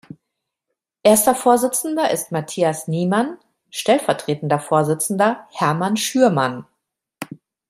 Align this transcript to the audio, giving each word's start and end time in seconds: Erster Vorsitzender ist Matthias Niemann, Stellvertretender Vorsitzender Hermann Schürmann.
Erster 1.03 1.35
Vorsitzender 1.35 2.09
ist 2.09 2.31
Matthias 2.31 2.87
Niemann, 2.87 3.37
Stellvertretender 3.69 4.59
Vorsitzender 4.59 5.45
Hermann 5.51 5.95
Schürmann. 5.95 6.65